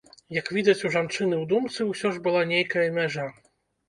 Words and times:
Як 0.35 0.47
відаць, 0.57 0.85
у 0.87 0.89
жанчыны 0.95 1.35
ў 1.39 1.41
думцы 1.51 1.87
ўсё 1.91 2.07
ж 2.15 2.21
была 2.29 2.41
нейкая 2.53 2.87
мяжа. 2.97 3.27